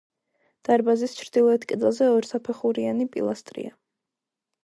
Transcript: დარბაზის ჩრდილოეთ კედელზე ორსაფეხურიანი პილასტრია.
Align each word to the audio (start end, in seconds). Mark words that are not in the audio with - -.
დარბაზის 0.67 1.11
ჩრდილოეთ 1.17 1.67
კედელზე 1.71 2.07
ორსაფეხურიანი 2.15 3.07
პილასტრია. 3.17 3.75